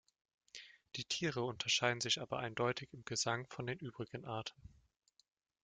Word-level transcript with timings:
Die 0.95 1.03
Tiere 1.05 1.43
unterscheiden 1.43 2.01
sich 2.01 2.21
aber 2.21 2.39
eindeutig 2.39 2.91
im 2.91 3.05
Gesang 3.05 3.45
von 3.51 3.67
den 3.67 3.77
übrigen 3.77 4.25
Arten. 4.25 4.59